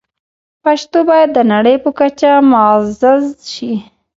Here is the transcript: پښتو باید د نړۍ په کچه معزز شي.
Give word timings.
پښتو 0.63 0.99
باید 1.09 1.29
د 1.33 1.39
نړۍ 1.53 1.75
په 1.83 1.89
کچه 1.99 2.31
معزز 2.51 3.25
شي. 3.53 3.73